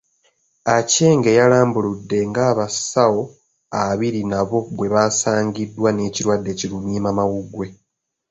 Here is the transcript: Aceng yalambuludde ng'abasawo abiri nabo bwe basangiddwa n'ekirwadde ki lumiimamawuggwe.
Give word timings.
Aceng 0.75 1.23
yalambuludde 1.37 2.19
ng'abasawo 2.29 3.21
abiri 3.85 4.21
nabo 4.31 4.57
bwe 4.75 4.87
basangiddwa 4.93 5.89
n'ekirwadde 5.93 6.51
ki 6.59 6.65
lumiimamawuggwe. 6.71 7.65